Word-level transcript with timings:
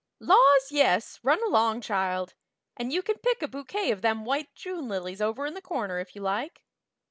"Laws, 0.19 0.71
yes, 0.71 1.19
run 1.21 1.43
along, 1.43 1.81
child. 1.81 2.33
And 2.75 2.91
you 2.91 3.03
can 3.03 3.19
pick 3.19 3.43
a 3.43 3.47
bouquet 3.47 3.91
of 3.91 4.01
them 4.01 4.25
white 4.25 4.55
June 4.55 4.87
lilies 4.87 5.21
over 5.21 5.45
in 5.45 5.53
the 5.53 5.61
corner 5.61 5.99
if 5.99 6.15
you 6.15 6.23
like." 6.23 6.63